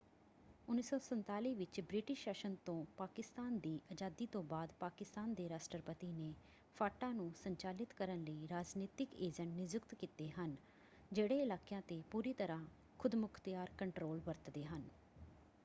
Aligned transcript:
1947 0.67 1.49
ਵਿੱਚ 1.55 1.79
ਬ੍ਰਿਟਿਸ਼ 1.81 2.21
ਸ਼ਾਸਨ 2.23 2.55
ਤੋਂ 2.65 2.73
ਪਾਕਿਸਤਾਨ 2.97 3.59
ਦੀ 3.59 3.73
ਆਜ਼ਾਦੀ 3.91 4.25
ਤੋਂ 4.27 4.41
ਬਾਅਦ 4.43 4.71
ਪਾਕਿਸਤਾਨ 4.79 5.33
ਦੇ 5.33 5.47
ਰਾਸ਼ਟਰਪਤੀ 5.49 6.11
ਨੇ 6.11 6.33
ਫਾਟਾ 6.77 7.11
ਨੂੰ 7.11 7.31
ਸੰਚਾਲਿਤ 7.33 7.93
ਕਰਨ 7.93 8.23
ਲਈ 8.23 8.47
ਰਾਜਨੀਤਿਕ 8.47 9.13
ਏਜੰਟ 9.19 9.55
ਨਿਯੁਕਤ 9.55 9.95
ਕੀਤੇ 9.95 10.29
ਹਨ 10.29 10.55
ਜਿਹੜੇ 11.11 11.41
ਇਲਾਕਿਆਂ 11.41 11.81
'ਤੇ 11.81 12.01
ਪੂਰੀ 12.11 12.33
ਤਰ੍ਹਾਂ 12.33 12.65
ਖ਼ੁਦਮੁਖ਼ਤਿਆਰ 12.99 13.69
ਕੰਟਰੋਲ 13.77 14.21
ਵਰਤਦੇ 14.25 14.63
ਹਨ। 14.65 14.83